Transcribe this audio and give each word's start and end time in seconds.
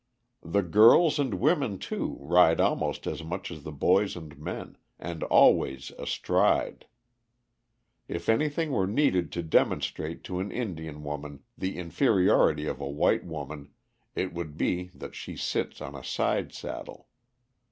The 0.41 0.63
girls 0.63 1.19
and 1.19 1.35
women, 1.35 1.77
too, 1.77 2.17
ride 2.21 2.59
almost 2.59 3.05
as 3.05 3.23
much 3.23 3.51
as 3.51 3.61
the 3.61 3.71
boys 3.71 4.15
and 4.15 4.35
men, 4.35 4.75
and 4.97 5.21
always 5.21 5.91
astride. 5.91 6.87
If 8.07 8.27
anything 8.27 8.71
were 8.71 8.87
needed 8.87 9.31
to 9.33 9.43
demonstrate 9.43 10.23
to 10.23 10.39
an 10.39 10.51
Indian 10.51 11.03
woman 11.03 11.43
the 11.55 11.77
inferiority 11.77 12.65
of 12.65 12.81
a 12.81 12.89
white 12.89 13.23
woman 13.25 13.75
it 14.15 14.33
would 14.33 14.57
be 14.57 14.85
that 14.95 15.13
she 15.13 15.37
sits 15.37 15.81
on 15.81 15.93
a 15.93 16.03
side 16.03 16.51
saddle. 16.51 17.07